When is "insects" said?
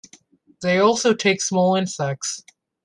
1.75-2.41